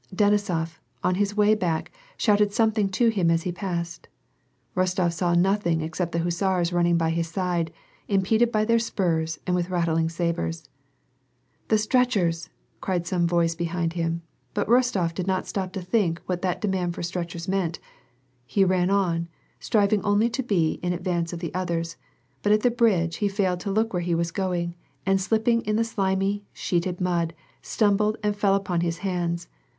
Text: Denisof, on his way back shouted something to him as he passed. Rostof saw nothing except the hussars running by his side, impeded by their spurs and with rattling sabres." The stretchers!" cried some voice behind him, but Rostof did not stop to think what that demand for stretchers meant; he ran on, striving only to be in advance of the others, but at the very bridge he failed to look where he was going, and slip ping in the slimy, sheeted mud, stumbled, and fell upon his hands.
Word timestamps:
Denisof, 0.15 0.79
on 1.03 1.13
his 1.13 1.37
way 1.37 1.53
back 1.53 1.91
shouted 2.17 2.51
something 2.51 2.89
to 2.89 3.09
him 3.09 3.29
as 3.29 3.43
he 3.43 3.51
passed. 3.51 4.07
Rostof 4.75 5.13
saw 5.13 5.35
nothing 5.35 5.81
except 5.81 6.11
the 6.11 6.17
hussars 6.23 6.73
running 6.73 6.97
by 6.97 7.11
his 7.11 7.27
side, 7.27 7.71
impeded 8.07 8.51
by 8.51 8.65
their 8.65 8.79
spurs 8.79 9.37
and 9.45 9.55
with 9.55 9.69
rattling 9.69 10.09
sabres." 10.09 10.67
The 11.67 11.77
stretchers!" 11.77 12.49
cried 12.81 13.05
some 13.05 13.27
voice 13.27 13.53
behind 13.53 13.93
him, 13.93 14.23
but 14.55 14.65
Rostof 14.67 15.13
did 15.13 15.27
not 15.27 15.45
stop 15.45 15.71
to 15.73 15.83
think 15.83 16.19
what 16.25 16.41
that 16.41 16.61
demand 16.61 16.95
for 16.95 17.03
stretchers 17.03 17.47
meant; 17.47 17.77
he 18.47 18.65
ran 18.65 18.89
on, 18.89 19.27
striving 19.59 20.01
only 20.01 20.31
to 20.31 20.41
be 20.41 20.79
in 20.81 20.93
advance 20.93 21.31
of 21.31 21.41
the 21.41 21.53
others, 21.53 21.95
but 22.41 22.51
at 22.51 22.61
the 22.61 22.71
very 22.71 22.75
bridge 22.77 23.17
he 23.17 23.27
failed 23.27 23.59
to 23.59 23.71
look 23.71 23.93
where 23.93 24.01
he 24.01 24.15
was 24.15 24.31
going, 24.31 24.73
and 25.05 25.21
slip 25.21 25.45
ping 25.45 25.61
in 25.61 25.75
the 25.75 25.83
slimy, 25.83 26.43
sheeted 26.53 26.99
mud, 26.99 27.35
stumbled, 27.61 28.17
and 28.23 28.35
fell 28.35 28.55
upon 28.55 28.81
his 28.81 28.97
hands. 29.05 29.47